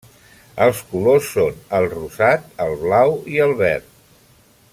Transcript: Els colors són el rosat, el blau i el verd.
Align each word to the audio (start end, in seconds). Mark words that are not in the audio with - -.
Els 0.67 0.79
colors 0.93 1.27
són 1.33 1.59
el 1.81 1.87
rosat, 1.93 2.49
el 2.67 2.75
blau 2.87 3.17
i 3.37 3.41
el 3.49 3.55
verd. 3.61 3.97